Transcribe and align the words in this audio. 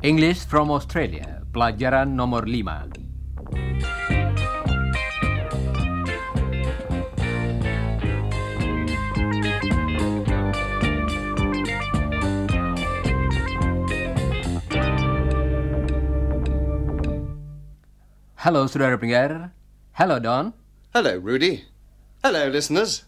English 0.00 0.48
from 0.48 0.72
Australia, 0.72 1.44
pelajaran 1.52 2.16
nomor 2.16 2.48
5. 2.48 2.96
Halo 18.40 18.64
saudara 18.72 18.96
pendengar. 18.96 19.52
Halo 19.92 20.16
Don. 20.16 20.56
Hello, 20.96 21.12
Rudy. 21.20 21.68
Hello, 22.24 22.48
listeners. 22.48 23.04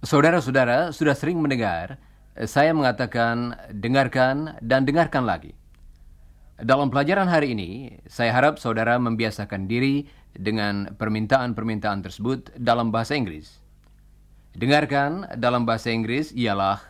Saudara-saudara 0.00 0.96
sudah 0.96 1.12
sering 1.12 1.36
mendengar 1.44 2.00
saya 2.34 2.72
mengatakan 2.72 3.56
dengarkan 3.68 4.56
dan 4.64 4.88
dengarkan 4.88 5.28
lagi. 5.28 5.52
Dalam 6.62 6.88
pelajaran 6.88 7.26
hari 7.26 7.52
ini, 7.52 7.70
saya 8.06 8.32
harap 8.32 8.56
saudara 8.56 8.96
membiasakan 8.96 9.66
diri 9.66 10.06
dengan 10.32 10.94
permintaan-permintaan 10.96 12.00
tersebut 12.00 12.54
dalam 12.56 12.88
bahasa 12.88 13.18
Inggris. 13.18 13.60
Dengarkan 14.56 15.28
dalam 15.40 15.64
bahasa 15.64 15.92
Inggris 15.92 16.32
ialah 16.32 16.80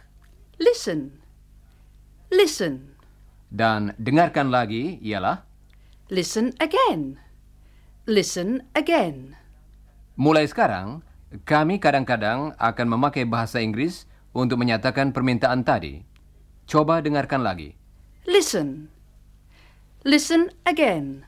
Listen. 0.59 1.11
Listen. 2.31 2.95
dan 3.53 3.93
dengarkan 4.01 4.49
lagi 4.49 4.97
ialah 5.03 5.45
Listen 6.09 6.53
again. 6.63 7.19
Listen 8.09 8.67
again. 8.75 9.37
mulai 10.17 10.45
sekarang 10.47 11.01
kami 11.49 11.81
kadang-kadang 11.81 12.53
akan 12.61 12.87
memakai 12.89 13.25
bahasa 13.25 13.61
Inggris 13.61 14.05
untuk 14.33 14.61
menyatakan 14.61 15.13
permintaan 15.13 15.65
tadi. 15.65 16.01
Coba 16.69 17.05
dengarkan 17.05 17.45
lagi. 17.45 17.77
Listen. 18.29 18.89
Listen 20.03 20.51
again. 20.67 21.25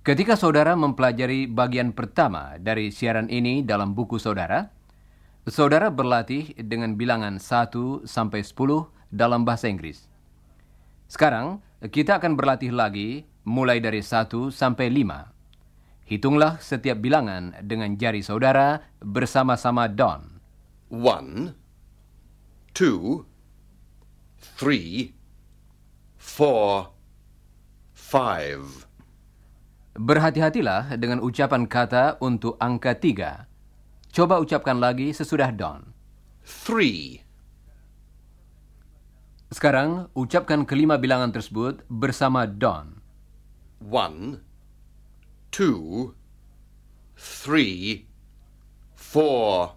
Ketika 0.00 0.32
saudara 0.32 0.72
mempelajari 0.72 1.44
bagian 1.44 1.92
pertama 1.92 2.56
dari 2.56 2.88
siaran 2.88 3.28
ini 3.28 3.60
dalam 3.60 3.92
buku 3.92 4.16
saudara, 4.16 4.72
saudara 5.44 5.92
berlatih 5.92 6.56
dengan 6.56 6.96
bilangan 6.96 7.36
1 7.36 8.08
sampai 8.08 8.40
10 8.40 8.88
dalam 9.12 9.44
bahasa 9.44 9.68
Inggris. 9.68 10.08
Sekarang, 11.04 11.60
kita 11.84 12.16
akan 12.16 12.32
berlatih 12.38 12.72
lagi 12.72 13.28
mulai 13.44 13.82
dari 13.82 14.00
1 14.00 14.48
sampai 14.48 14.88
5. 14.88 16.08
Hitunglah 16.08 16.56
setiap 16.58 16.98
bilangan 16.98 17.60
dengan 17.62 17.94
jari 17.94 18.24
saudara 18.24 18.80
bersama-sama 19.04 19.84
Don. 19.86 20.40
One, 20.90 21.54
two, 22.72 23.26
three, 24.58 25.14
four, 26.16 26.92
five. 27.92 28.86
Berhati-hatilah 29.94 30.96
dengan 30.96 31.20
ucapan 31.20 31.66
kata 31.66 32.16
untuk 32.22 32.56
angka 32.62 32.96
3. 32.96 34.14
Coba 34.14 34.40
ucapkan 34.40 34.78
lagi 34.78 35.12
sesudah 35.12 35.50
Don. 35.52 35.92
Three, 36.40 37.20
Sekarang, 39.50 40.06
ucapkan 40.14 40.62
kelima 40.62 40.94
bilangan 40.94 41.34
tersebut 41.34 41.82
bersama 41.90 42.46
Don. 42.46 43.00
one, 43.80 44.40
two, 45.50 46.14
three, 47.16 48.06
four, 48.94 49.74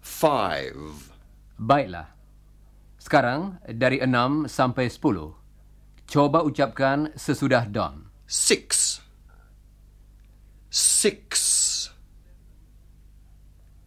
five. 0.00 1.15
Baiklah. 1.56 2.12
Sekarang 3.00 3.60
dari 3.64 4.00
6 4.00 4.48
sampai 4.48 4.88
10. 4.92 5.32
Coba 6.06 6.44
ucapkan 6.46 7.10
sesudah 7.16 7.66
Don. 7.66 8.06
Six, 8.26 8.98
six, 10.70 11.30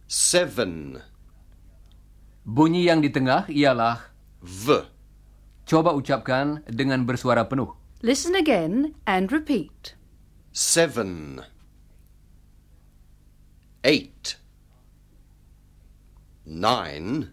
seven, 0.08 0.96
Bunyi 2.40 2.88
yang 2.88 3.04
di 3.04 3.12
tengah 3.12 3.44
ialah 3.52 4.00
v, 4.40 4.88
coba 5.68 5.92
ucapkan 5.92 6.64
dengan 6.64 7.04
bersuara 7.04 7.44
penuh. 7.44 7.76
Listen 8.00 8.32
again 8.32 8.96
and 9.04 9.28
repeat. 9.28 10.00
seven, 10.52 11.44
eight, 13.84 14.36
nine, 16.44 17.30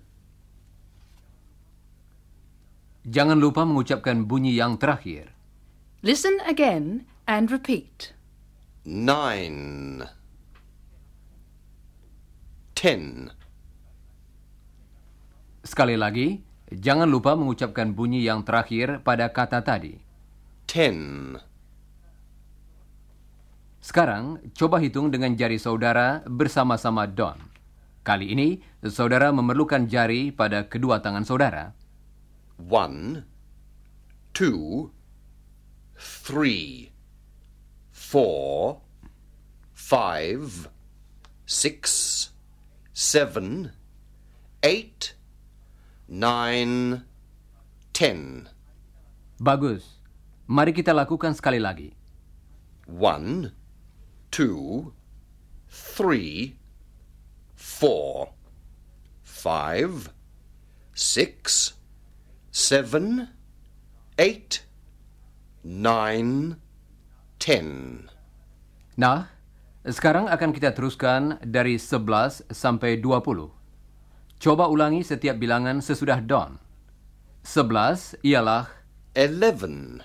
Jangan 3.07 3.39
lupa 3.39 3.63
mengucapkan 3.63 4.27
bunyi 4.27 4.59
yang 4.59 4.75
terakhir. 4.75 5.31
Listen 6.03 6.43
again 6.43 7.07
and 7.23 7.47
repeat. 7.47 8.11
nine, 8.87 10.03
ten, 12.75 13.31
Sekali 15.63 15.95
lagi, 15.99 16.39
jangan 16.71 17.07
lupa 17.07 17.35
mengucapkan 17.35 17.91
bunyi 17.91 18.23
yang 18.23 18.43
terakhir 18.47 19.03
pada 19.03 19.31
kata 19.31 19.63
tadi. 19.63 19.95
ten, 20.67 21.35
Sekarang, 23.79 24.43
coba 24.51 24.83
hitung 24.83 25.11
dengan 25.15 25.31
jari 25.31 25.55
saudara 25.55 26.23
bersama-sama 26.27 27.07
Don. 27.07 27.39
Kali 28.03 28.35
ini, 28.35 28.59
saudara 28.83 29.31
memerlukan 29.31 29.87
jari 29.87 30.31
pada 30.31 30.67
kedua 30.67 30.99
tangan 30.99 31.23
saudara. 31.23 31.71
One, 32.57 33.25
two, 34.33 34.91
three, 35.97 36.91
four, 37.91 38.81
five, 39.73 40.69
six, 41.45 42.29
seven, 42.93 43.71
eight, 44.63 45.13
nine, 46.09 47.05
ten. 47.93 48.49
Bagus. 49.37 50.01
Mari 50.49 50.73
kita 50.73 50.97
lakukan 50.97 51.37
sekali 51.37 51.61
lagi. 51.61 51.93
One, 52.89 53.53
two, 54.33 54.95
three, 55.69 56.57
four, 57.53 58.33
five, 59.21 60.09
six, 60.97 61.76
seven, 62.57 63.29
eight, 64.17 64.65
nine, 65.61 66.57
ten. 67.37 67.69
Nah, 68.97 69.29
sekarang 69.85 70.25
akan 70.25 70.49
kita 70.49 70.73
teruskan 70.73 71.37
dari 71.45 71.77
11 71.77 72.49
sampai 72.49 72.97
20. 72.97 73.53
Coba 74.41 74.65
ulangi 74.73 75.05
setiap 75.05 75.37
bilangan 75.37 75.85
sesudah 75.85 76.17
Don. 76.17 76.57
11 77.45 78.25
ialah 78.25 78.73
Eleven, 79.13 80.01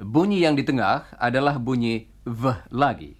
bunyi 0.00 0.44
yang 0.44 0.52
di 0.56 0.64
tengah 0.64 1.08
adalah 1.20 1.60
bunyi 1.60 2.08
V 2.24 2.64
lagi. 2.72 3.12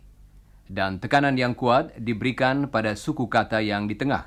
Dan 0.69 1.01
tekanan 1.01 1.37
yang 1.37 1.53
kuat 1.53 1.97
diberikan 2.01 2.73
pada 2.73 2.97
suku 2.97 3.29
kata 3.29 3.61
yang 3.61 3.89
di 3.89 3.95
tengah. 3.97 4.25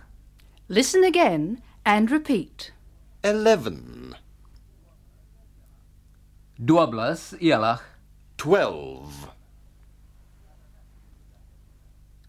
Listen 0.70 1.02
again 1.02 1.62
and 1.86 2.14
repeat. 2.14 2.79
Eleven, 3.20 4.16
12 6.56 7.36
ialah 7.44 7.84
twelve, 8.40 9.12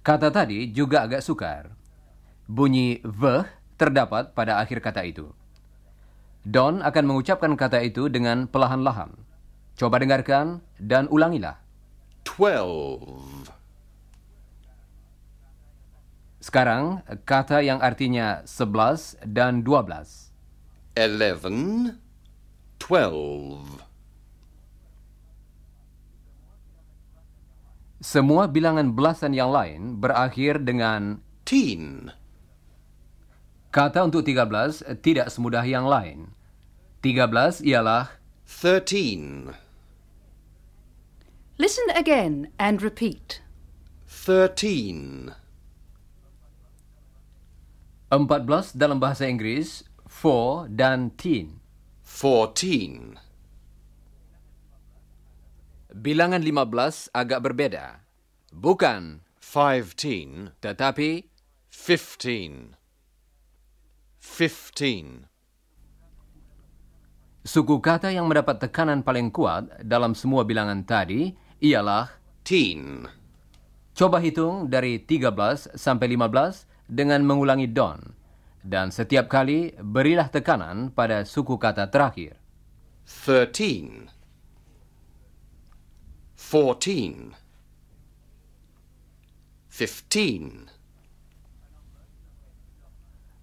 kata 0.03 0.35
tadi 0.35 0.67
juga 0.75 1.07
agak 1.07 1.23
sukar. 1.23 1.71
Bunyi 2.51 2.99
V 3.07 3.47
terdapat 3.79 4.35
pada 4.35 4.59
akhir 4.59 4.83
kata 4.83 5.07
itu. 5.07 5.31
Don 6.43 6.83
akan 6.83 7.05
mengucapkan 7.07 7.55
kata 7.55 7.87
itu 7.87 8.11
dengan 8.11 8.51
perlahan-lahan. 8.51 9.15
Coba 9.79 10.03
dengarkan 10.03 10.59
dan 10.83 11.07
ulangilah. 11.07 11.63
twelve, 12.27 13.47
Sekarang, 16.41 17.05
kata 17.29 17.61
yang 17.61 17.85
artinya 17.85 18.41
11 18.49 19.21
dan 19.29 19.61
12. 19.61 20.30
Eleven, 20.97 21.99
twelve, 22.79 23.83
Semua 28.01 28.49
bilangan 28.49 28.97
belasan 28.97 29.37
yang 29.37 29.53
lain 29.53 30.01
berakhir 30.01 30.65
dengan 30.65 31.21
teen, 31.45 32.09
kata 33.69 34.09
untuk 34.09 34.25
13 34.25 35.05
tidak 35.05 35.29
semudah 35.29 35.61
yang 35.69 35.85
lain. 35.85 36.33
13 37.05 37.61
ialah 37.61 38.17
thirteen, 38.49 39.53
Listen 41.61 41.93
again 41.93 42.49
and 42.57 42.81
repeat. 42.81 43.45
thirteen, 44.09 45.37
14 48.09 48.73
dalam 48.73 48.97
bahasa 48.97 49.29
Inggris, 49.29 49.85
for 50.11 50.67
dan 50.67 51.15
teen. 51.15 51.63
Fourteen. 52.03 53.15
Bilangan 55.95 56.43
15 56.43 57.15
agak 57.15 57.41
berbeda. 57.47 58.03
Bukan, 58.51 59.23
Fifteen. 59.39 60.55
tetapi 60.59 61.31
Fifteen. 61.71 62.75
Fifteen. 64.19 65.31
suku 67.41 67.81
kata 67.81 68.13
yang 68.13 68.29
mendapat 68.29 68.61
tekanan 68.61 69.01
paling 69.01 69.33
kuat 69.33 69.81
dalam 69.81 70.13
semua 70.13 70.45
bilangan 70.45 70.85
tadi 70.85 71.33
ialah 71.65 72.13
Teen. 72.45 73.09
coba 73.97 74.21
hitung 74.21 74.69
dari 74.69 75.01
13 75.01 75.73
sampai 75.75 76.07
15 76.15 76.69
dengan 76.87 77.25
mengulangi 77.25 77.67
don. 77.71 78.20
Dan 78.61 78.93
setiap 78.93 79.33
kali 79.33 79.73
berilah 79.81 80.29
tekanan 80.29 80.93
pada 80.93 81.25
suku 81.25 81.57
kata 81.57 81.89
terakhir. 81.89 82.37
Thirteen. 83.09 84.13
Fourteen. 86.37 87.37
Fifteen. 89.71 90.69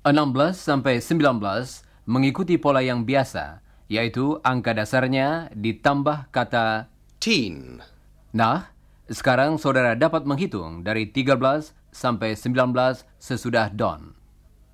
16 0.07 0.55
sampai 0.55 1.03
19 1.03 1.83
mengikuti 2.07 2.55
pola 2.55 2.79
yang 2.79 3.03
biasa, 3.03 3.59
yaitu 3.91 4.39
angka 4.39 4.71
dasarnya 4.71 5.51
ditambah 5.51 6.31
kata 6.31 6.87
Teen. 7.19 7.83
Nah, 8.31 8.71
sekarang 9.11 9.59
saudara 9.59 9.95
dapat 9.99 10.23
menghitung 10.23 10.83
dari 10.83 11.11
13 11.11 11.75
sampai 11.91 12.35
19 12.35 13.03
sesudah 13.19 13.71
don. 13.71 14.16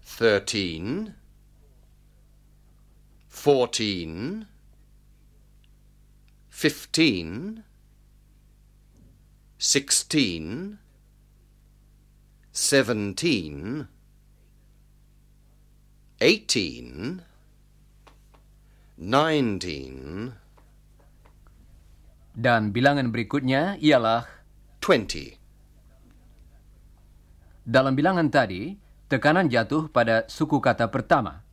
Thirteen. 0.03 1.15
Fourteen. 3.27 4.45
Fifteen. 6.51 7.63
Sixteen. 9.57 10.77
Seventeen. 12.51 13.87
Eighteen. 16.21 17.23
Nineteen. 18.99 19.95
Dan 22.37 22.69
bilangan 22.69 23.09
berikutnya 23.09 23.81
ialah 23.81 24.25
Twenty. 24.83 25.43
dalam 27.63 27.95
bilangan 27.95 28.27
tadi, 28.27 28.75
tekanan 29.13 29.45
jatuh 29.45 29.93
pada 29.93 30.25
suku 30.25 30.57
kata 30.57 30.89
pertama. 30.89 31.45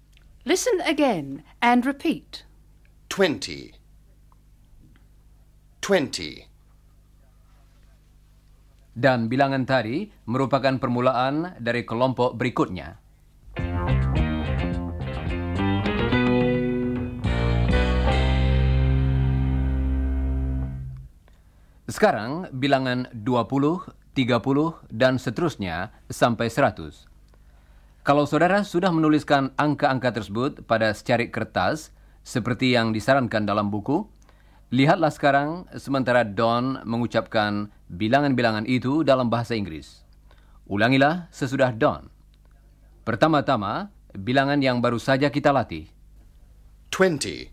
Listen 0.49 0.81
again 0.89 1.45
and 1.61 1.85
repeat. 1.85 2.49
Twenty. 3.13 3.77
Twenty. 5.85 6.49
Dan 8.97 9.29
bilangan 9.29 9.69
tadi 9.69 10.09
merupakan 10.25 10.81
permulaan 10.81 11.61
dari 11.61 11.85
kelompok 11.85 12.33
berikutnya. 12.41 12.97
Sekarang 21.91 22.49
bilangan 22.57 23.13
20, 23.13 24.17
30, 24.17 24.89
dan 24.89 25.21
seterusnya 25.21 25.93
sampai 26.09 26.49
100. 26.49 27.10
Kalau 28.11 28.27
saudara 28.27 28.67
sudah 28.67 28.91
menuliskan 28.91 29.55
angka-angka 29.55 30.11
tersebut 30.11 30.67
pada 30.67 30.91
secarik 30.91 31.31
kertas, 31.31 31.95
seperti 32.27 32.75
yang 32.75 32.91
disarankan 32.91 33.47
dalam 33.47 33.71
buku, 33.71 34.03
lihatlah 34.75 35.15
sekarang 35.15 35.71
sementara 35.79 36.27
Don 36.27 36.83
mengucapkan 36.83 37.71
bilangan-bilangan 37.87 38.67
itu 38.67 39.07
dalam 39.07 39.31
bahasa 39.31 39.55
Inggris. 39.55 40.03
Ulangilah 40.67 41.31
sesudah 41.31 41.71
Don. 41.71 42.11
Pertama-tama, 43.07 43.95
bilangan 44.11 44.59
yang 44.59 44.83
baru 44.83 44.99
saja 44.99 45.31
kita 45.31 45.55
latih. 45.55 45.87
Twenty. 46.91 47.47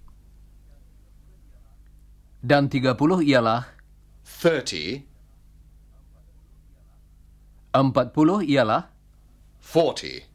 Dan 2.42 2.66
30 2.66 2.98
ialah, 3.30 3.62
Thirty. 4.26 5.06
40 7.78 8.42
ialah, 8.42 8.90
Forty. 9.62 10.27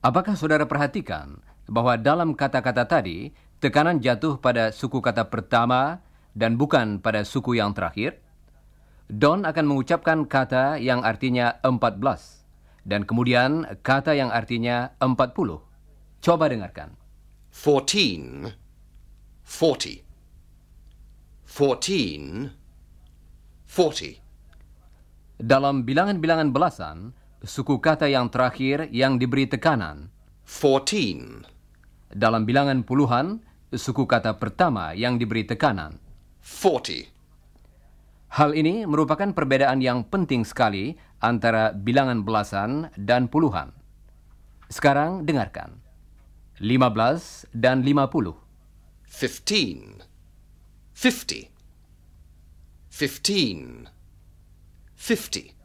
Apakah 0.00 0.32
saudara 0.32 0.64
perhatikan 0.64 1.44
bahwa 1.68 2.00
dalam 2.00 2.32
kata-kata 2.32 2.88
tadi, 2.88 3.36
tekanan 3.60 4.00
jatuh 4.00 4.40
pada 4.40 4.72
suku 4.72 5.04
kata 5.04 5.28
pertama 5.28 6.00
dan 6.32 6.56
bukan 6.56 7.04
pada 7.04 7.20
suku 7.20 7.60
yang 7.60 7.76
terakhir? 7.76 8.16
Don 9.12 9.44
akan 9.44 9.68
mengucapkan 9.68 10.24
kata 10.24 10.80
yang 10.80 11.04
artinya 11.04 11.60
14 11.60 12.00
dan 12.88 13.04
kemudian 13.04 13.68
kata 13.84 14.16
yang 14.16 14.32
artinya 14.32 14.96
40. 15.04 15.60
Coba 16.24 16.44
dengarkan. 16.48 16.96
Fourteen. 17.52 18.48
Forty. 19.44 20.00
Fourteen. 21.44 22.48
Forty. 23.68 24.10
Dalam 25.36 25.84
bilangan-bilangan 25.84 26.54
belasan, 26.56 27.12
suku 27.44 27.80
kata 27.80 28.08
yang 28.08 28.28
terakhir 28.28 28.88
yang 28.92 29.16
diberi 29.16 29.48
tekanan. 29.48 30.12
Fourteen. 30.44 31.46
Dalam 32.10 32.42
bilangan 32.42 32.82
puluhan, 32.82 33.38
suku 33.70 34.02
kata 34.04 34.34
pertama 34.36 34.90
yang 34.98 35.14
diberi 35.14 35.46
tekanan. 35.46 36.02
Forty. 36.42 37.06
Hal 38.30 38.54
ini 38.54 38.86
merupakan 38.86 39.30
perbedaan 39.30 39.82
yang 39.82 40.06
penting 40.06 40.46
sekali 40.46 40.94
antara 41.22 41.74
bilangan 41.74 42.22
belasan 42.22 42.90
dan 42.98 43.26
puluhan. 43.26 43.74
Sekarang 44.70 45.26
dengarkan. 45.26 45.82
15 46.62 47.50
dan 47.54 47.82
50. 47.82 48.36
Fifteen. 49.06 50.02
Fifty. 50.94 51.50
Fifteen. 52.90 53.88
Fifty. 54.94 55.59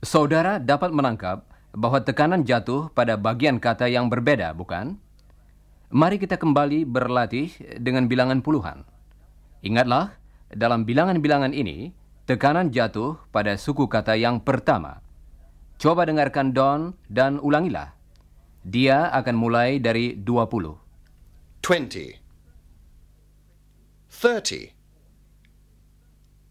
Saudara 0.00 0.56
dapat 0.56 0.96
menangkap 0.96 1.44
bahwa 1.76 2.00
tekanan 2.00 2.40
jatuh 2.40 2.88
pada 2.96 3.20
bagian 3.20 3.60
kata 3.60 3.84
yang 3.84 4.08
berbeda, 4.08 4.56
bukan? 4.56 4.96
Mari 5.92 6.16
kita 6.16 6.40
kembali 6.40 6.88
berlatih 6.88 7.52
dengan 7.76 8.08
bilangan 8.08 8.40
puluhan. 8.40 8.88
Ingatlah, 9.60 10.16
dalam 10.48 10.88
bilangan-bilangan 10.88 11.52
ini, 11.52 11.92
tekanan 12.24 12.72
jatuh 12.72 13.20
pada 13.28 13.60
suku 13.60 13.92
kata 13.92 14.16
yang 14.16 14.40
pertama. 14.40 15.04
Coba 15.76 16.08
dengarkan 16.08 16.56
Don 16.56 16.96
dan 17.12 17.36
ulangilah. 17.36 17.92
Dia 18.64 19.12
akan 19.12 19.36
mulai 19.36 19.84
dari 19.84 20.16
20. 20.16 21.60
Twenty. 21.60 22.08
Thirty. 24.08 24.72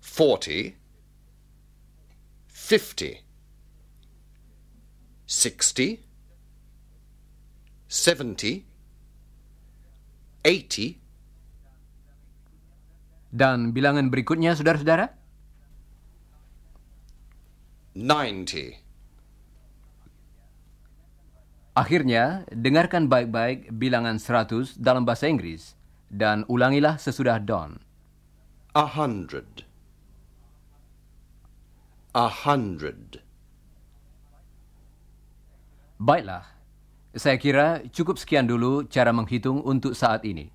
Forty. 0.06 0.77
Fifty. 2.46 3.28
Sixty. 5.29 6.01
Seventy. 7.86 8.65
Eighty. 10.41 10.98
Dan 13.29 13.69
bilangan 13.69 14.09
berikutnya, 14.09 14.57
saudara-saudara? 14.57 15.13
Ninety. 17.93 18.74
Akhirnya, 21.77 22.50
dengarkan 22.50 23.05
baik-baik 23.05 23.69
bilangan 23.69 24.17
100 24.17 24.81
dalam 24.81 25.05
bahasa 25.05 25.29
Inggris 25.29 25.77
dan 26.09 26.41
ulangilah 26.50 26.98
sesudah 26.98 27.38
Don. 27.38 27.77
A 28.74 28.98
hundred. 28.98 29.62
A 32.17 32.25
hundred. 32.25 33.28
Baiklah, 36.00 36.48
saya 37.12 37.36
kira 37.36 37.84
cukup 37.91 38.15
sekian 38.15 38.48
dulu 38.48 38.88
cara 38.88 39.12
menghitung 39.12 39.60
untuk 39.68 39.91
saat 39.91 40.24
ini. 40.24 40.48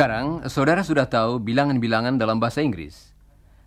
Sekarang, 0.00 0.48
saudara 0.48 0.80
sudah 0.80 1.04
tahu 1.04 1.36
bilangan-bilangan 1.44 2.16
dalam 2.16 2.40
bahasa 2.40 2.64
Inggris. 2.64 3.12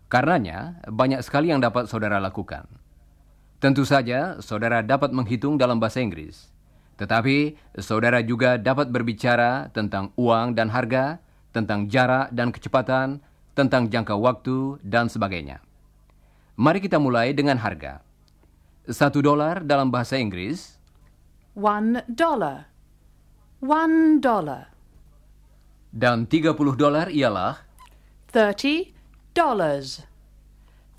Karenanya, 0.09 0.81
banyak 0.89 1.21
sekali 1.21 1.53
yang 1.53 1.61
dapat 1.61 1.85
saudara 1.85 2.17
lakukan. 2.17 2.65
Tentu 3.61 3.85
saja, 3.85 4.41
saudara 4.41 4.81
dapat 4.81 5.13
menghitung 5.13 5.61
dalam 5.61 5.77
bahasa 5.77 6.01
Inggris. 6.01 6.49
Tetapi, 6.97 7.53
saudara 7.77 8.25
juga 8.25 8.57
dapat 8.57 8.89
berbicara 8.89 9.69
tentang 9.77 10.09
uang 10.17 10.57
dan 10.57 10.73
harga, 10.73 11.21
tentang 11.53 11.85
jarak 11.85 12.33
dan 12.33 12.49
kecepatan, 12.49 13.21
tentang 13.53 13.93
jangka 13.93 14.17
waktu, 14.17 14.81
dan 14.81 15.13
sebagainya. 15.13 15.61
Mari 16.57 16.81
kita 16.81 16.97
mulai 16.97 17.37
dengan 17.37 17.61
harga. 17.61 18.01
Satu 18.89 19.21
dolar 19.21 19.61
dalam 19.61 19.93
bahasa 19.93 20.17
Inggris 20.17 20.81
One 21.53 22.01
dollar. 22.09 22.73
One 23.61 24.17
dollar. 24.17 24.72
Dan 25.93 26.25
30 26.25 26.57
dolar 26.73 27.07
ialah 27.13 27.61
Thirty 28.33 28.97
dollars. 29.37 30.01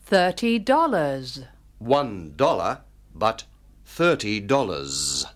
Thirty 0.06 0.62
dollars. 0.62 1.42
One 1.82 2.30
dollar, 2.38 2.86
but 3.10 3.42
thirty 3.82 4.38
dollars. 4.38 5.26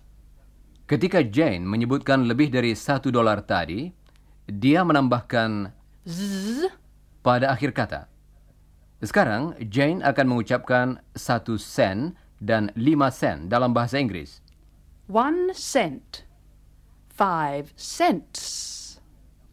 ketika 0.89 1.21
Jane 1.21 1.61
menyebutkan 1.69 2.25
lebih 2.25 2.49
dari 2.49 2.73
satu 2.73 3.13
dolar 3.13 3.45
tadi, 3.45 3.93
dia 4.49 4.81
menambahkan 4.81 5.69
Z. 6.09 6.73
pada 7.21 7.53
akhir 7.53 7.77
kata. 7.77 8.09
Sekarang, 9.05 9.55
Jane 9.69 10.01
akan 10.01 10.25
mengucapkan 10.25 11.03
satu 11.13 11.55
sen 11.61 12.17
dan 12.41 12.73
lima 12.73 13.13
sen 13.13 13.47
dalam 13.47 13.71
bahasa 13.71 14.01
Inggris. 14.01 14.41
One 15.05 15.53
cent. 15.53 16.25
Five 17.13 17.75
cents. 17.75 18.68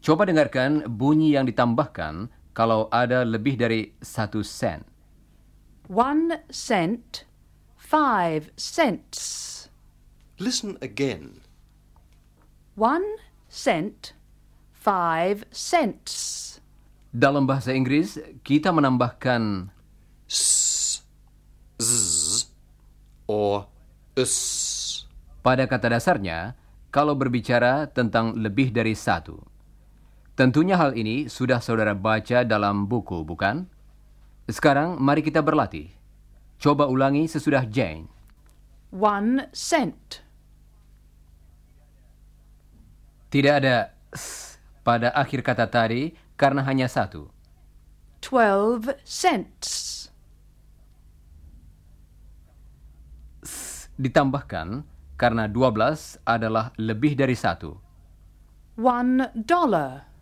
Coba 0.07 0.23
dengarkan 0.23 0.87
bunyi 0.87 1.35
yang 1.35 1.43
ditambahkan 1.43 2.31
kalau 2.55 2.87
ada 2.95 3.27
lebih 3.27 3.59
dari 3.59 3.91
satu 3.99 4.39
sen. 4.39 4.87
One 5.91 6.47
cent. 6.47 7.27
Five 7.75 8.55
cents. 8.55 9.19
Listen 10.39 10.79
again. 10.79 11.43
One 12.79 13.03
cent. 13.51 14.15
Five 14.71 15.43
cents. 15.51 16.15
Dalam 17.11 17.43
bahasa 17.43 17.75
Inggris, 17.75 18.15
kita 18.47 18.71
menambahkan 18.71 19.67
S, 20.31 21.03
z, 21.83 22.47
or 23.27 23.67
s. 24.15 25.03
pada 25.43 25.67
kata 25.67 25.99
dasarnya 25.99 26.55
kalau 26.95 27.11
berbicara 27.11 27.91
tentang 27.91 28.39
lebih 28.39 28.71
dari 28.71 28.95
satu. 28.95 29.56
Tentunya 30.37 30.77
hal 30.77 30.93
ini 30.93 31.25
sudah 31.25 31.57
saudara 31.57 31.97
baca 31.97 32.45
dalam 32.45 32.85
buku, 32.85 33.25
bukan? 33.25 33.65
Sekarang 34.45 35.01
mari 35.01 35.25
kita 35.25 35.41
berlatih. 35.41 35.89
Coba 36.61 36.85
ulangi 36.85 37.25
sesudah 37.25 37.65
Jane. 37.65 38.05
One 38.93 39.49
cent. 39.49 40.21
Tidak 43.33 43.49
ada 43.49 43.97
s 44.13 44.55
pada 44.85 45.09
akhir 45.17 45.41
kata 45.41 45.65
tadi 45.73 46.13
karena 46.37 46.61
hanya 46.69 46.85
satu. 46.85 47.33
Twelve 48.21 48.93
cents. 49.01 50.05
Ditambahkan 53.97 54.85
karena 55.17 55.49
12 55.49 56.21
adalah 56.21 56.69
lebih 56.77 57.17
dari 57.17 57.33
satu. 57.33 57.73
One 58.77 59.33
dollar. 59.33 60.16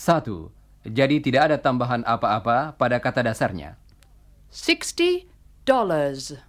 Satu. 0.00 0.48
Jadi 0.80 1.20
tidak 1.20 1.52
ada 1.52 1.56
tambahan 1.60 2.00
apa-apa 2.08 2.72
pada 2.72 2.96
kata 2.96 3.20
dasarnya. 3.20 3.76
Sixty 4.48 5.28
dollars. 5.68 6.40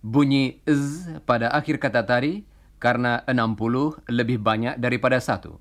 Bunyi 0.00 0.64
z 0.64 1.20
pada 1.28 1.52
akhir 1.52 1.76
kata 1.76 2.00
tadi 2.08 2.48
karena 2.80 3.20
60 3.28 4.08
lebih 4.08 4.40
banyak 4.40 4.80
daripada 4.80 5.20
satu. 5.20 5.60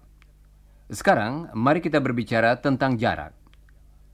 Sekarang, 0.88 1.51
mari 1.51 1.84
kita 1.84 2.00
berbicara 2.00 2.55
tentang 2.63 2.96
jarak. 2.96 3.36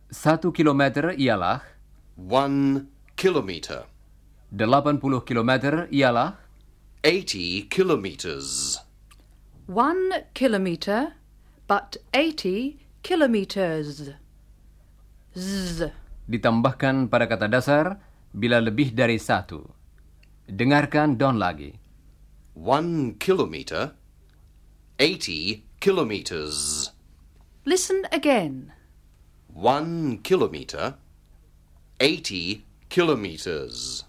Satu 0.09 0.49
kilometer 0.49 1.13
ialah, 1.13 1.61
One 2.17 2.89
kilometer. 3.13 3.85
80 4.49 5.21
kilometer 5.21 5.85
ialah, 5.93 6.41
Eighty 7.05 7.69
kilometers. 7.69 8.81
One 9.65 10.29
kilometer, 10.37 11.17
but 11.65 11.97
eighty 12.13 12.85
kilometers. 13.01 14.13
Z. 15.33 15.89
ditambahkan 16.29 17.09
pada 17.09 17.25
kata 17.25 17.49
dasar 17.49 17.97
bila 18.29 18.61
lebih 18.61 18.93
dari 18.93 19.17
satu. 19.17 19.65
Dengarkan 20.45 21.17
Don 21.17 21.41
lagi. 21.41 21.73
One 22.53 23.17
kilometer. 23.17 23.97
Eighty 25.01 25.65
kilometers. 25.81 26.93
Listen 27.65 28.05
again. 28.13 28.69
One 29.49 30.21
kilometer. 30.21 31.01
Eighty 31.97 32.69
kilometers. 32.93 34.05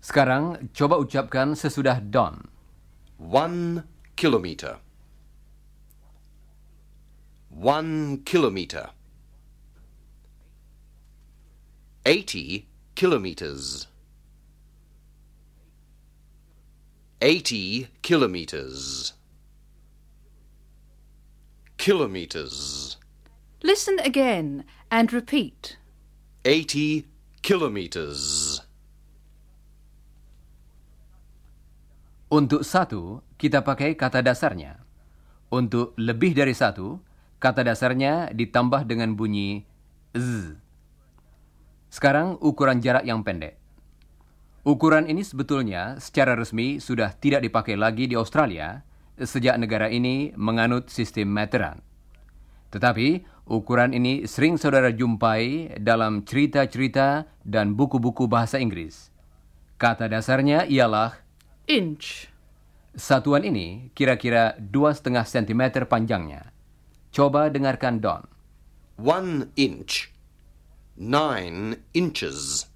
Sekarang 0.00 0.72
coba 0.72 0.96
ucapkan 0.96 1.52
sesudah 1.52 2.00
Don. 2.00 2.48
One 3.20 3.84
kilometer. 4.20 4.76
One 7.48 8.20
kilometer. 8.26 8.90
Eighty 12.04 12.66
kilometers. 12.94 13.86
Eighty 17.22 17.88
kilometers. 18.02 19.14
Kilometers. 21.78 22.98
Listen 23.62 23.98
again 24.00 24.64
and 24.90 25.14
repeat. 25.14 25.78
Eighty 26.44 27.06
kilometers. 27.40 28.60
Untuk 32.30 32.62
satu, 32.68 33.24
kita 33.40 33.64
pakai 33.64 33.96
kata 33.96 34.20
dasarnya. 34.20 34.84
Untuk 35.48 35.96
lebih 35.96 36.36
dari 36.36 36.52
satu, 36.52 37.00
kata 37.40 37.64
dasarnya 37.64 38.36
ditambah 38.36 38.84
dengan 38.84 39.16
bunyi 39.16 39.64
z. 40.12 40.60
Sekarang 41.88 42.36
ukuran 42.44 42.84
jarak 42.84 43.08
yang 43.08 43.24
pendek. 43.24 43.56
Ukuran 44.60 45.08
ini 45.08 45.24
sebetulnya 45.24 45.96
secara 45.96 46.36
resmi 46.36 46.84
sudah 46.84 47.16
tidak 47.16 47.40
dipakai 47.40 47.80
lagi 47.80 48.04
di 48.04 48.14
Australia 48.14 48.84
sejak 49.16 49.56
negara 49.56 49.88
ini 49.88 50.36
menganut 50.36 50.92
sistem 50.92 51.32
meteran. 51.32 51.80
Tetapi 52.70 53.24
ukuran 53.48 53.96
ini 53.96 54.28
sering 54.28 54.60
saudara 54.60 54.92
jumpai 54.92 55.74
dalam 55.80 56.28
cerita-cerita 56.28 57.24
dan 57.42 57.72
buku-buku 57.72 58.28
bahasa 58.28 58.60
Inggris. 58.60 59.08
Kata 59.80 60.06
dasarnya 60.12 60.68
ialah 60.68 61.16
Inch. 61.66 62.28
Satuan 62.96 63.46
ini 63.46 63.94
kira-kira 63.94 64.58
2,5 64.58 65.14
cm 65.26 65.86
panjangnya. 65.86 66.50
Coba 67.14 67.46
dengarkan 67.50 68.02
Don. 68.02 68.26
One 68.98 69.54
inch. 69.54 70.10
Nine 70.98 71.86
inches. 71.94 72.66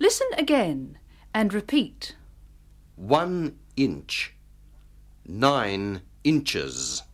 Listen 0.00 0.28
again 0.36 0.98
and 1.34 1.52
repeat. 1.52 2.16
One 2.96 3.60
inch. 3.76 4.34
Nine 5.28 6.00
inches. 6.24 7.04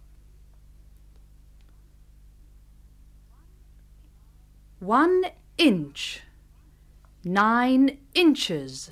One 4.81 5.27
inch. 5.59 6.23
Nine 7.25 7.99
inches. 8.15 8.91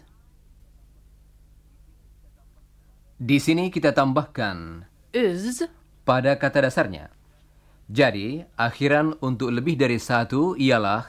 Di 3.22 3.38
sini 3.38 3.70
kita 3.70 3.94
tambahkan 3.94 4.82
Is. 5.14 5.62
pada 6.02 6.34
kata 6.34 6.66
dasarnya. 6.66 7.06
Jadi, 7.86 8.42
akhiran 8.58 9.14
untuk 9.22 9.54
lebih 9.54 9.78
dari 9.78 10.02
satu 10.02 10.58
ialah 10.58 11.06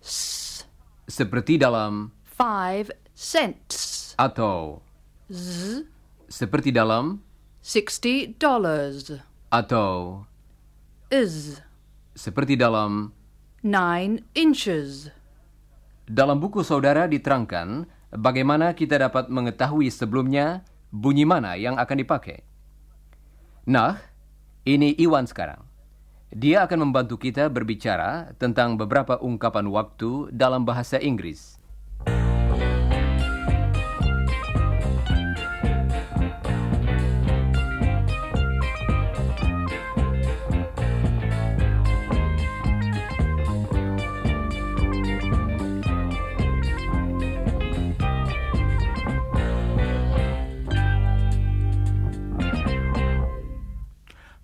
S. 0.00 0.64
seperti 1.04 1.60
dalam 1.60 2.08
Five 2.24 2.88
cents. 3.12 4.16
atau 4.16 4.80
Z. 5.28 5.84
seperti 6.24 6.72
dalam 6.72 7.20
Sixty 7.60 8.32
dollars. 8.32 9.12
atau 9.52 10.24
Is. 11.12 11.60
seperti 12.16 12.56
dalam 12.56 13.12
Nine 13.60 14.24
inches. 14.32 15.12
Dalam 16.08 16.40
buku 16.40 16.64
saudara 16.64 17.04
diterangkan 17.04 17.84
bagaimana 18.08 18.72
kita 18.72 18.96
dapat 18.96 19.28
mengetahui 19.28 19.92
sebelumnya 19.92 20.64
bunyi 20.92 21.24
mana 21.24 21.56
yang 21.56 21.80
akan 21.80 21.96
dipakai. 22.04 22.44
Nah, 23.64 23.96
ini 24.68 24.92
Iwan 25.00 25.24
sekarang. 25.24 25.64
Dia 26.32 26.64
akan 26.68 26.88
membantu 26.88 27.16
kita 27.20 27.48
berbicara 27.48 28.36
tentang 28.36 28.76
beberapa 28.76 29.16
ungkapan 29.20 29.68
waktu 29.68 30.32
dalam 30.32 30.64
bahasa 30.68 31.00
Inggris. 31.00 31.61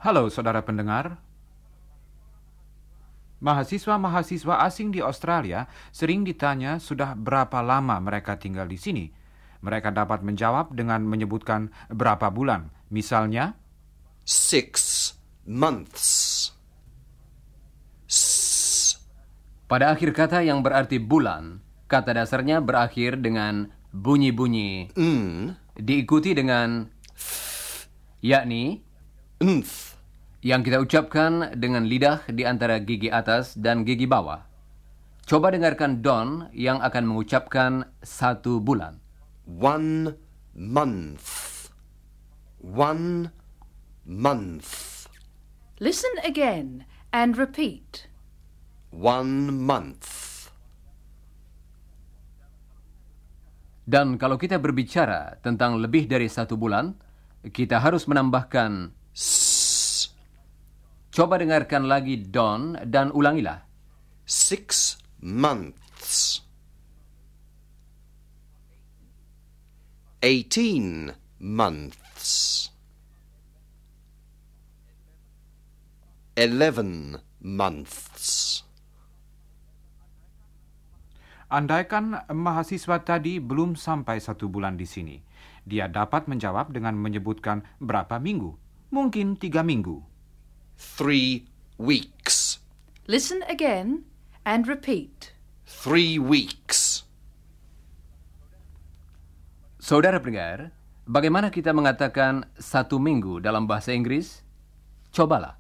Halo 0.09 0.33
saudara 0.33 0.65
pendengar. 0.65 1.21
Mahasiswa-mahasiswa 3.45 4.65
asing 4.65 4.89
di 4.89 5.05
Australia 5.05 5.69
sering 5.93 6.25
ditanya 6.25 6.81
sudah 6.81 7.13
berapa 7.13 7.61
lama 7.61 8.01
mereka 8.01 8.41
tinggal 8.41 8.65
di 8.65 8.81
sini. 8.81 9.05
Mereka 9.61 9.93
dapat 9.93 10.25
menjawab 10.25 10.73
dengan 10.73 11.05
menyebutkan 11.05 11.69
berapa 11.93 12.33
bulan. 12.33 12.73
Misalnya, 12.89 13.53
Six 14.25 15.13
months. 15.45 16.09
S. 18.09 18.97
Pada 19.69 19.93
akhir 19.93 20.17
kata 20.17 20.41
yang 20.41 20.65
berarti 20.65 20.97
bulan, 20.97 21.61
kata 21.85 22.17
dasarnya 22.17 22.65
berakhir 22.65 23.21
dengan 23.21 23.69
bunyi-bunyi 23.93 24.89
N. 24.97 25.53
diikuti 25.77 26.33
dengan 26.33 26.89
yakni 28.25 28.81
Nth. 29.45 29.88
Yang 30.39 30.63
kita 30.63 30.79
ucapkan 30.79 31.59
dengan 31.59 31.83
lidah 31.83 32.23
di 32.31 32.47
antara 32.47 32.79
gigi 32.79 33.11
atas 33.11 33.59
dan 33.59 33.83
gigi 33.83 34.07
bawah. 34.07 34.47
Coba 35.29 35.53
dengarkan 35.53 36.01
Don 36.01 36.49
yang 36.57 36.81
akan 36.81 37.05
mengucapkan 37.05 37.85
satu 38.01 38.63
bulan. 38.63 39.03
One 39.45 40.17
month. 40.57 41.27
One 42.63 43.35
month. 44.09 44.69
Listen 45.83 46.17
again 46.25 46.89
and 47.13 47.37
repeat. 47.37 48.09
One 48.89 49.53
month. 49.53 50.29
Dan 53.89 54.21
kalau 54.21 54.37
kita 54.37 54.61
berbicara 54.61 55.41
tentang 55.41 55.81
lebih 55.81 56.09
dari 56.09 56.29
satu 56.29 56.61
bulan, 56.61 56.93
kita 57.53 57.81
harus 57.81 58.05
menambahkan 58.05 58.93
S. 59.17 59.48
Coba 61.19 61.35
dengarkan 61.43 61.91
lagi 61.91 62.15
Don 62.15 62.79
dan 62.87 63.11
ulangilah. 63.11 63.67
Six 64.23 65.03
months. 65.19 66.47
Eighteen 70.23 71.11
months. 71.43 72.71
Eleven 76.39 77.19
months. 77.43 78.63
andaikan 81.49 82.13
mahasiswa 82.29 83.01
tadi 83.01 83.41
belum 83.41 83.73
sampai 83.75 84.21
satu 84.21 84.47
bulan 84.53 84.77
di 84.77 84.85
sini. 84.85 85.17
Dia 85.65 85.89
dapat 85.89 86.29
menjawab 86.29 86.71
dengan 86.77 86.95
menyebutkan 86.95 87.65
berapa 87.81 88.21
minggu. 88.21 88.53
Mungkin 88.93 89.41
tiga 89.41 89.65
minggu. 89.65 90.18
Three 90.79 91.51
weeks. 91.75 92.63
Listen 93.11 93.43
again 93.51 94.07
and 94.47 94.71
repeat. 94.71 95.35
Three 95.67 96.23
weeks. 96.23 97.03
Saudara 99.83 100.23
pendengar, 100.23 100.71
bagaimana 101.03 101.51
kita 101.51 101.75
mengatakan 101.75 102.47
satu 102.63 103.03
minggu 103.03 103.43
dalam 103.43 103.67
bahasa 103.67 103.91
Inggris? 103.91 104.47
Cobalah. 105.11 105.59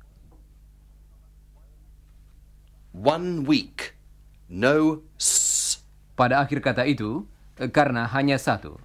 One 2.95 3.43
week. 3.43 3.99
No 4.47 5.03
s. 5.19 5.83
Pada 6.15 6.47
akhir 6.47 6.63
kata 6.63 6.87
itu, 6.87 7.27
karena 7.75 8.07
hanya 8.07 8.39
satu. 8.39 8.79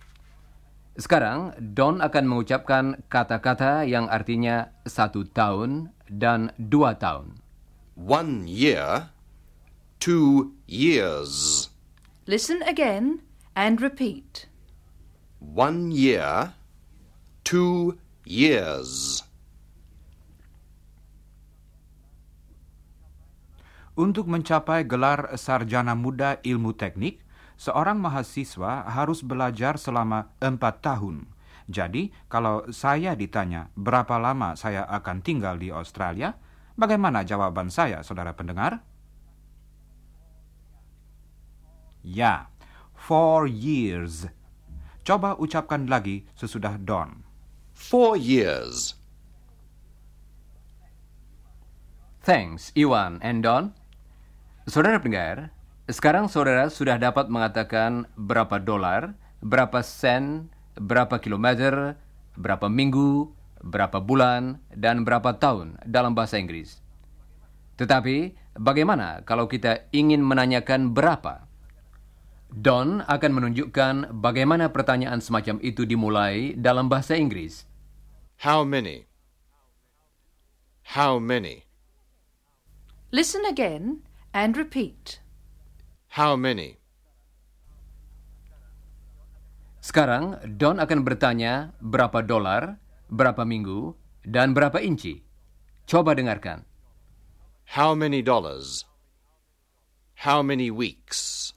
Sekarang, 0.93 1.53
Don 1.57 2.01
akan 2.01 2.25
mengucapkan 2.25 3.01
kata-kata 3.09 3.85
yang 3.85 4.05
artinya 4.09 4.69
satu 4.85 5.25
tahun 5.25 5.89
dan 6.13 6.53
dua 6.61 6.93
tahun. 6.97 7.41
One 7.97 8.45
year. 8.45 9.09
Two 9.97 10.53
years. 10.67 11.67
Listen 12.27 12.61
again 12.67 13.23
and 13.57 13.79
repeat. 13.79 14.45
One 15.39 15.89
year. 15.89 16.53
Two 17.47 17.97
years. 18.27 19.23
Untuk 23.93 24.25
mencapai 24.25 24.89
gelar 24.89 25.37
sarjana 25.37 25.93
muda 25.93 26.41
ilmu 26.41 26.73
teknik, 26.73 27.21
seorang 27.61 28.01
mahasiswa 28.01 28.89
harus 28.89 29.21
belajar 29.21 29.77
selama 29.77 30.33
empat 30.41 30.81
tahun. 30.81 31.29
Jadi, 31.71 32.11
kalau 32.27 32.67
saya 32.71 33.15
ditanya 33.15 33.71
berapa 33.77 34.19
lama 34.19 34.55
saya 34.59 34.83
akan 34.87 35.23
tinggal 35.23 35.55
di 35.55 35.71
Australia, 35.71 36.35
bagaimana 36.75 37.23
jawaban 37.23 37.71
saya, 37.71 38.03
saudara 38.03 38.35
pendengar? 38.35 38.83
Ya, 42.03 42.51
four 42.99 43.47
years. 43.47 44.27
Coba 45.07 45.35
ucapkan 45.39 45.87
lagi 45.87 46.27
sesudah 46.35 46.75
Don. 46.79 47.23
Four 47.71 48.19
years. 48.19 48.95
Thanks, 52.23 52.71
Iwan 52.75 53.19
and 53.19 53.43
Don. 53.43 53.75
Saudara 54.63 54.95
pendengar, 54.95 55.51
sekarang 55.91 56.31
saudara 56.31 56.71
sudah 56.71 56.95
dapat 56.95 57.27
mengatakan 57.27 58.07
berapa 58.15 58.63
dolar, 58.63 59.11
berapa 59.43 59.83
sen, 59.83 60.47
berapa 60.77 61.19
kilometer, 61.21 61.97
berapa 62.37 62.67
minggu, 62.69 63.29
berapa 63.63 64.01
bulan, 64.03 64.59
dan 64.73 65.07
berapa 65.07 65.37
tahun 65.37 65.79
dalam 65.85 66.13
bahasa 66.17 66.37
Inggris. 66.37 66.83
Tetapi, 67.79 68.37
bagaimana 68.59 69.25
kalau 69.25 69.49
kita 69.49 69.89
ingin 69.95 70.21
menanyakan 70.21 70.93
berapa? 70.93 71.49
Don 72.53 73.01
akan 73.01 73.31
menunjukkan 73.33 74.13
bagaimana 74.21 74.69
pertanyaan 74.69 75.17
semacam 75.25 75.57
itu 75.65 75.89
dimulai 75.89 76.53
dalam 76.53 76.85
bahasa 76.85 77.17
Inggris. 77.17 77.65
How 78.45 78.61
many? 78.61 79.09
How 80.93 81.17
many? 81.17 81.65
Listen 83.09 83.41
again 83.49 84.05
and 84.37 84.53
repeat. 84.53 85.17
How 86.13 86.37
many? 86.37 86.82
Sekarang, 89.83 90.39
Don 90.55 90.79
akan 90.79 91.03
bertanya 91.03 91.75
berapa 91.83 92.23
dolar, 92.23 92.79
berapa 93.11 93.43
minggu, 93.43 93.91
dan 94.23 94.55
berapa 94.55 94.79
inci. 94.79 95.19
Coba 95.83 96.15
dengarkan. 96.15 96.63
How 97.67 97.91
many 97.91 98.23
dollars? 98.23 98.87
How 100.23 100.39
many 100.39 100.71
weeks? 100.71 101.51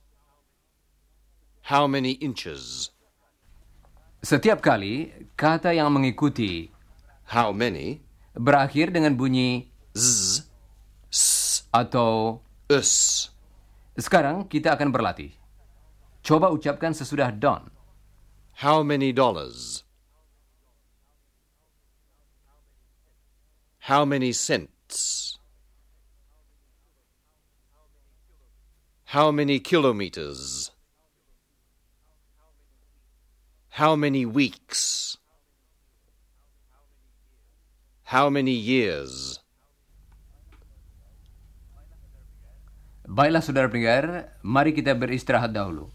How 1.70 1.86
many 1.86 2.18
inches? 2.18 2.90
Setiap 4.26 4.58
kali, 4.58 5.14
kata 5.38 5.70
yang 5.70 5.94
mengikuti 5.94 6.66
How 7.30 7.54
many? 7.54 8.02
berakhir 8.36 8.92
dengan 8.92 9.16
bunyi 9.16 9.70
Z. 9.96 10.44
S. 11.08 11.64
atau 11.72 12.42
Us. 12.68 13.24
sekarang 13.96 14.44
kita 14.50 14.76
akan 14.76 14.92
berlatih. 14.92 15.32
Coba 16.20 16.52
ucapkan 16.52 16.92
sesudah 16.92 17.32
Don. 17.32 17.75
How 18.56 18.82
many 18.82 19.12
dollars? 19.12 19.84
How 23.84 24.08
many 24.08 24.32
cents? 24.32 25.36
How 29.12 29.30
many 29.30 29.60
kilometers? 29.60 30.72
How 33.76 33.92
many 33.92 34.24
weeks? 34.24 35.18
How 38.08 38.32
many 38.32 38.56
years? 38.56 39.36
Baiklah 43.04 43.44
saudara 43.44 43.68
pendengar, 43.68 44.32
mari 44.40 44.72
kita 44.72 44.96
beristirahat 44.96 45.52
dahulu. 45.52 45.92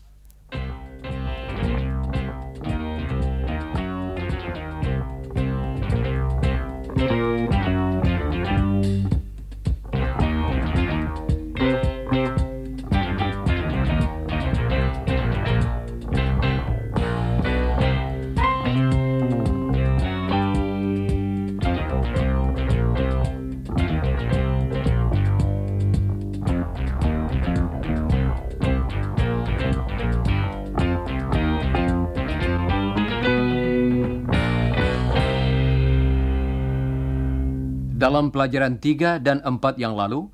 Dalam 38.11 38.27
pelajaran 38.27 38.75
3 38.75 39.23
dan 39.23 39.39
4 39.39 39.79
yang 39.79 39.95
lalu, 39.95 40.27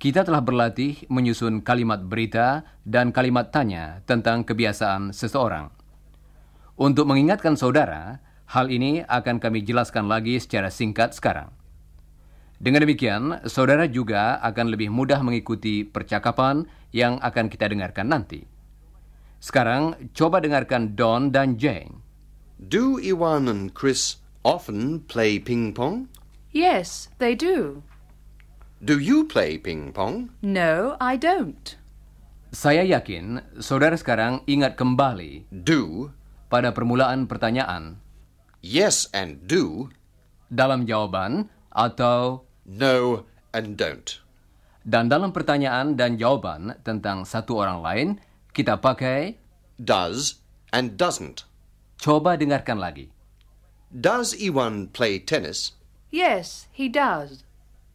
kita 0.00 0.24
telah 0.24 0.40
berlatih 0.40 1.04
menyusun 1.12 1.60
kalimat 1.60 2.00
berita 2.00 2.64
dan 2.88 3.12
kalimat 3.12 3.52
tanya 3.52 4.00
tentang 4.08 4.48
kebiasaan 4.48 5.12
seseorang. 5.12 5.68
Untuk 6.80 7.04
mengingatkan 7.04 7.52
saudara, 7.52 8.24
hal 8.48 8.72
ini 8.72 9.04
akan 9.04 9.44
kami 9.44 9.60
jelaskan 9.60 10.08
lagi 10.08 10.40
secara 10.40 10.72
singkat 10.72 11.12
sekarang. 11.12 11.52
Dengan 12.56 12.88
demikian, 12.88 13.44
saudara 13.44 13.84
juga 13.84 14.40
akan 14.40 14.72
lebih 14.72 14.88
mudah 14.88 15.20
mengikuti 15.20 15.84
percakapan 15.84 16.64
yang 16.96 17.20
akan 17.20 17.52
kita 17.52 17.68
dengarkan 17.68 18.08
nanti. 18.08 18.48
Sekarang, 19.36 20.00
coba 20.16 20.40
dengarkan 20.40 20.96
Don 20.96 21.28
dan 21.28 21.60
Jane. 21.60 22.00
Do 22.56 22.96
Iwan 22.96 23.52
and 23.52 23.76
Chris 23.76 24.16
often 24.48 25.04
play 25.04 25.36
ping 25.36 25.76
pong? 25.76 26.08
Yes, 26.50 27.12
they 27.18 27.36
do. 27.36 27.82
Do 28.78 28.96
you 28.98 29.26
play 29.26 29.58
ping 29.58 29.92
pong? 29.92 30.30
No, 30.40 30.94
I 31.02 31.18
don't. 31.18 31.76
Saya 32.48 32.80
yakin 32.80 33.44
saudara 33.60 33.92
sekarang 34.00 34.40
ingat 34.48 34.80
kembali 34.80 35.44
Do, 35.52 36.08
pada 36.48 36.72
permulaan 36.72 37.28
pertanyaan 37.28 38.00
yes 38.64 39.06
and 39.12 39.44
do, 39.44 39.92
dalam 40.48 40.88
jawaban 40.88 41.52
atau 41.68 42.48
no 42.64 43.28
and 43.52 43.76
don't. 43.76 44.24
dan 44.88 45.12
dalam 45.12 45.36
pertanyaan 45.36 46.00
dan 46.00 46.16
jawaban 46.16 46.72
tentang 46.80 47.28
satu 47.28 47.60
orang 47.60 47.84
lain 47.84 48.08
kita 48.56 48.80
pakai 48.80 49.36
Does 49.76 50.40
and 50.72 50.96
doesn't. 50.96 51.44
coba 52.00 52.40
dengarkan 52.40 52.80
lagi. 52.80 53.12
Does 53.92 54.32
Iwan 54.32 54.88
play 54.88 55.20
tennis? 55.20 55.76
Yes, 56.08 56.66
he 56.72 56.88
does. 56.88 57.44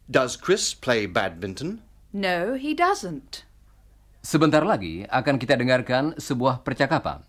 Does 0.06 0.38
Chris 0.38 0.74
play 0.78 1.06
badminton? 1.10 1.82
No, 2.14 2.54
he 2.54 2.78
doesn't. 2.78 3.48
Sebentar 4.22 4.62
lagi 4.64 5.04
akan 5.10 5.36
kita 5.42 5.58
dengarkan 5.58 6.14
sebuah 6.16 6.62
percakapan. 6.62 7.26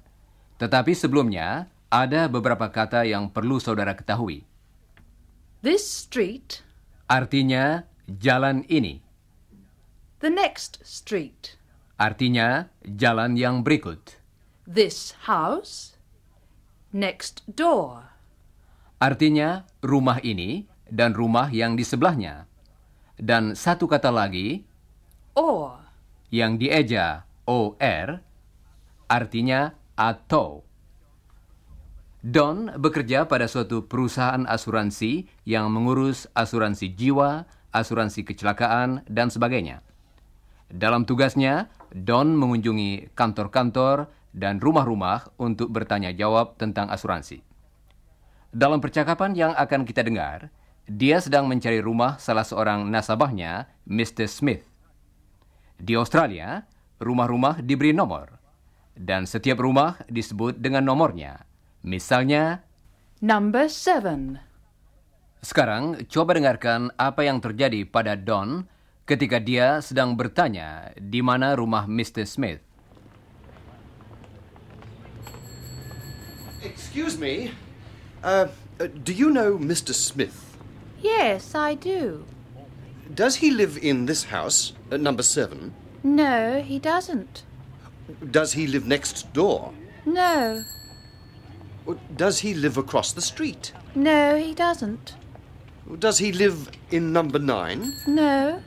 Tetapi 0.60 0.92
sebelumnya 0.94 1.66
ada 1.88 2.28
beberapa 2.28 2.68
kata 2.68 3.02
yang 3.08 3.32
perlu 3.32 3.58
saudara 3.58 3.96
ketahui. 3.96 4.44
This 5.64 5.82
street, 5.82 6.60
Artinya 7.04 7.84
jalan 8.08 8.64
ini, 8.68 9.00
the 10.20 10.28
next 10.32 10.80
street, 10.84 11.56
artinya 11.96 12.72
jalan 12.84 13.36
yang 13.36 13.60
berikut. 13.64 14.20
this 14.64 15.12
house, 15.28 15.96
next 16.92 17.44
door, 17.48 18.12
Artinya 19.00 19.68
rumah 19.84 20.16
ini 20.24 20.64
dan 20.88 21.16
rumah 21.16 21.48
yang 21.48 21.76
di 21.78 21.84
sebelahnya. 21.86 22.48
Dan 23.14 23.54
satu 23.54 23.86
kata 23.86 24.10
lagi 24.10 24.66
or, 25.38 25.78
yang 26.34 26.58
dieja 26.58 27.24
OR 27.46 28.08
artinya 29.06 29.76
atau. 29.94 30.66
Don 32.24 32.72
bekerja 32.80 33.28
pada 33.28 33.44
suatu 33.44 33.84
perusahaan 33.84 34.48
asuransi 34.48 35.28
yang 35.44 35.68
mengurus 35.68 36.24
asuransi 36.32 36.96
jiwa, 36.96 37.44
asuransi 37.68 38.24
kecelakaan, 38.24 39.04
dan 39.04 39.28
sebagainya. 39.28 39.84
Dalam 40.72 41.04
tugasnya, 41.04 41.68
Don 41.92 42.32
mengunjungi 42.32 43.12
kantor-kantor 43.12 44.08
dan 44.32 44.58
rumah-rumah 44.58 45.36
untuk 45.36 45.68
bertanya 45.70 46.10
jawab 46.16 46.56
tentang 46.56 46.88
asuransi. 46.88 47.44
Dalam 48.50 48.80
percakapan 48.80 49.36
yang 49.36 49.52
akan 49.52 49.84
kita 49.84 50.00
dengar, 50.00 50.48
dia 50.84 51.16
sedang 51.16 51.48
mencari 51.48 51.80
rumah 51.80 52.20
salah 52.20 52.44
seorang 52.44 52.84
nasabahnya, 52.92 53.72
Mr. 53.88 54.28
Smith. 54.28 54.68
Di 55.80 55.96
Australia, 55.96 56.68
rumah-rumah 57.00 57.64
diberi 57.64 57.96
nomor, 57.96 58.36
dan 58.92 59.24
setiap 59.24 59.64
rumah 59.64 59.96
disebut 60.12 60.60
dengan 60.60 60.84
nomornya. 60.84 61.40
Misalnya, 61.84 62.60
number 63.24 63.68
seven, 63.72 64.40
sekarang 65.44 66.04
coba 66.08 66.36
dengarkan 66.36 66.92
apa 66.96 67.24
yang 67.24 67.40
terjadi 67.40 67.84
pada 67.88 68.16
Don 68.16 68.64
ketika 69.04 69.36
dia 69.40 69.80
sedang 69.84 70.16
bertanya 70.16 70.92
di 70.96 71.20
mana 71.20 71.52
rumah 71.52 71.84
Mr. 71.84 72.24
Smith. 72.24 72.60
Excuse 76.64 77.20
me. 77.20 77.52
Uh, 78.24 78.48
uh, 78.80 78.88
do 79.04 79.12
you 79.12 79.28
know 79.28 79.60
Mr. 79.60 79.92
Smith? 79.92 80.53
Yes, 81.04 81.54
I 81.54 81.74
do. 81.74 82.24
Does 83.14 83.36
he 83.36 83.50
live 83.50 83.76
in 83.78 84.06
this 84.06 84.24
house, 84.24 84.72
at 84.90 85.00
number 85.00 85.22
seven? 85.22 85.74
No, 86.02 86.62
he 86.62 86.78
doesn't. 86.78 87.42
Does 88.30 88.52
he 88.54 88.66
live 88.66 88.86
next 88.86 89.32
door? 89.32 89.72
No, 90.06 90.64
Does 92.16 92.40
he 92.40 92.54
live 92.54 92.76
across 92.78 93.12
the 93.12 93.20
street? 93.22 93.72
no, 93.94 94.36
he 94.36 94.54
doesn't. 94.54 95.14
Does 95.98 96.18
he 96.18 96.32
live 96.32 96.70
in 96.90 97.12
number 97.12 97.38
nine? 97.38 97.94
No, 98.06 98.62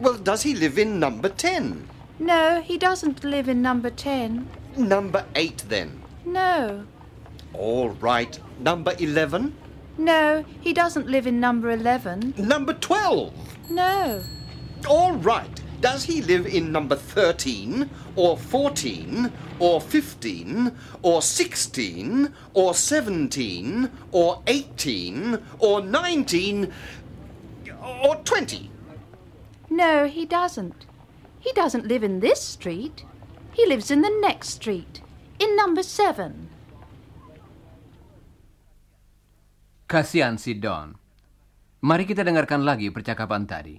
Well, 0.00 0.16
does 0.16 0.42
he 0.42 0.54
live 0.54 0.78
in 0.78 0.98
number 0.98 1.28
ten? 1.28 1.88
no, 2.18 2.60
he 2.62 2.76
doesn't 2.78 3.22
live 3.24 3.48
in 3.48 3.60
number 3.62 3.90
ten. 3.90 4.48
Number 4.76 5.24
eight, 5.34 5.64
then. 5.68 6.00
No, 6.24 6.84
All 7.52 7.90
right. 8.00 8.38
Number 8.60 8.94
eleven? 8.98 9.54
No, 10.04 10.44
he 10.60 10.72
doesn't 10.72 11.08
live 11.08 11.26
in 11.26 11.40
number 11.40 11.70
eleven. 11.70 12.34
Number 12.36 12.74
twelve? 12.74 13.32
No, 13.70 14.22
All 14.88 15.14
right. 15.14 15.60
Does 15.80 16.04
he 16.04 16.22
live 16.22 16.46
in 16.46 16.70
number 16.70 16.94
13, 16.94 17.90
or 18.14 18.36
14, 18.38 19.32
or 19.58 19.80
15, 19.80 20.70
or 21.02 21.20
16, 21.20 22.32
or 22.54 22.72
17, 22.72 23.90
or 24.12 24.42
18, 24.46 25.38
or 25.58 25.80
19, 25.82 26.72
or 28.04 28.14
20? 28.14 28.70
no, 29.70 30.06
he 30.06 30.24
doesn't. 30.24 30.86
He 31.40 31.50
doesn't 31.52 31.88
live 31.88 32.04
in 32.04 32.20
this 32.20 32.40
street. 32.40 33.04
He 33.52 33.66
lives 33.66 33.90
in 33.90 34.02
the 34.02 34.16
next 34.20 34.50
street, 34.50 35.00
in 35.40 35.56
number 35.56 35.82
seven. 35.82 36.48
Kasihan 39.92 40.40
si 40.40 40.56
Don. 40.56 40.96
Mari 41.84 42.08
kita 42.08 42.24
dengarkan 42.24 42.64
lagi 42.64 42.88
percakapan 42.88 43.44
tadi. 43.44 43.76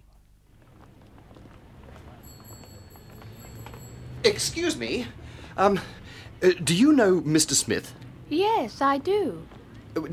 Excuse 4.22 4.78
me. 4.78 5.10
Um, 5.58 5.82
uh, 6.46 6.54
do 6.62 6.78
you 6.78 6.94
know 6.94 7.18
Mr. 7.26 7.58
Smith? 7.58 7.98
Yes, 8.30 8.78
I 8.78 9.02
do. 9.02 9.42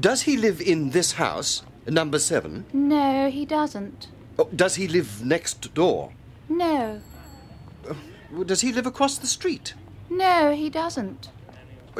Does 0.00 0.24
he 0.24 0.40
live 0.40 0.64
in 0.64 0.96
this 0.96 1.20
house, 1.20 1.68
number 1.84 2.16
7? 2.16 2.64
No, 2.72 3.28
he 3.28 3.44
doesn't. 3.44 4.08
Oh, 4.40 4.48
Does 4.56 4.80
he 4.80 4.88
live 4.88 5.20
next 5.20 5.68
door? 5.76 6.16
No, 6.48 7.04
Does 8.48 8.64
he 8.64 8.72
live 8.72 8.88
across 8.88 9.20
the 9.20 9.28
street? 9.28 9.76
no, 10.08 10.56
he 10.56 10.72
doesn't. 10.72 11.28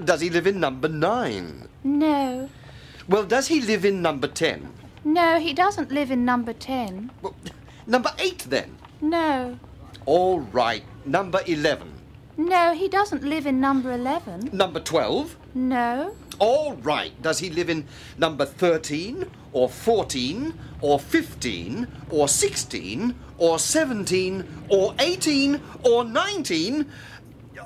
Does 0.00 0.24
he 0.24 0.32
live 0.32 0.48
in 0.48 0.56
number 0.56 0.88
9? 0.88 1.68
No, 1.84 2.48
Well, 3.10 3.24
does 3.24 3.48
he 3.48 3.60
live 3.60 3.84
in 3.84 4.00
number 4.02 4.28
10? 4.28 4.72
no, 5.02 5.40
he 5.40 5.52
doesn't 5.52 5.90
live 5.90 6.10
in 6.12 6.24
number 6.24 6.52
ten. 6.52 7.10
Well, 7.22 7.34
number 7.86 8.10
8 8.18 8.46
then. 8.50 8.76
No, 9.00 9.58
All 10.06 10.40
right, 10.40 10.84
number 11.04 11.40
11. 11.46 11.88
no, 12.36 12.72
he 12.74 12.86
doesn't 12.88 13.24
live 13.24 13.46
in 13.46 13.60
number 13.60 13.90
eleven. 13.92 14.48
Number 14.52 14.78
12? 14.78 15.36
No, 15.54 16.14
All 16.38 16.74
right, 16.76 17.12
does 17.20 17.40
he 17.40 17.50
live 17.50 17.68
in 17.68 17.84
number 18.16 18.44
13 18.46 19.26
or 19.52 19.68
14 19.68 20.54
or 20.80 21.00
15 21.00 21.86
or 22.10 22.28
16 22.28 23.14
or 23.38 23.58
17 23.58 24.44
or 24.68 24.94
18 25.00 25.60
or 25.84 26.04
19 26.04 26.86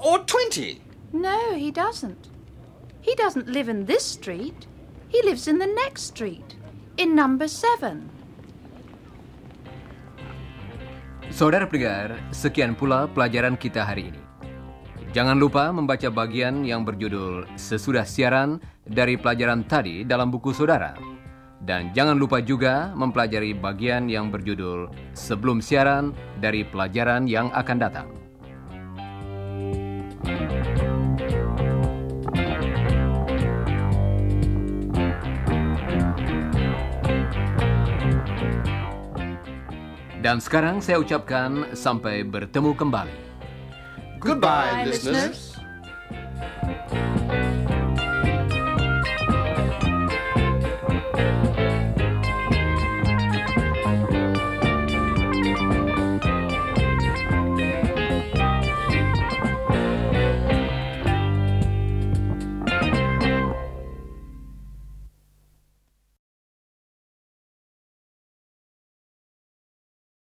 or 0.03 0.19
20? 0.21 0.81
no, 1.13 1.53
he 1.55 1.71
doesn't. 1.71 2.29
He 3.03 3.15
doesn't 3.15 3.49
live 3.49 3.69
in 3.69 3.85
this 3.85 4.05
street. 4.07 4.67
He 5.15 5.23
lives 5.23 5.47
in 5.47 5.63
the 5.63 5.71
next 5.71 6.11
street, 6.11 6.59
in 6.99 7.15
number 7.15 7.47
seven. 7.47 8.11
Saudara 11.31 11.71
pendengar, 11.71 12.19
sekian 12.35 12.75
pula 12.75 13.07
pelajaran 13.07 13.55
kita 13.55 13.87
hari 13.87 14.11
ini. 14.11 14.19
Jangan 15.15 15.39
lupa 15.39 15.71
membaca 15.71 16.11
bagian 16.11 16.67
yang 16.67 16.83
berjudul 16.83 17.47
Sesudah 17.55 18.03
Siaran 18.03 18.59
dari 18.83 19.15
pelajaran 19.15 19.63
tadi 19.63 20.03
dalam 20.03 20.35
buku 20.35 20.51
saudara. 20.51 20.99
Dan 21.63 21.95
jangan 21.95 22.19
lupa 22.19 22.43
juga 22.43 22.91
mempelajari 22.99 23.55
bagian 23.55 24.11
yang 24.11 24.35
berjudul 24.35 24.91
Sebelum 25.15 25.63
Siaran 25.63 26.11
dari 26.43 26.67
pelajaran 26.67 27.31
yang 27.31 27.55
akan 27.55 27.79
datang. 27.79 28.24
Dan 40.25 40.41
sekarang 40.41 40.81
saya 40.81 41.05
ucapkan 41.05 41.77
sampai 41.77 42.25
bertemu 42.25 42.73
kembali. 42.73 43.19
Goodbye, 44.17 44.89
Bye, 44.89 44.97
listeners. 44.97 45.37
listeners. 45.37 45.54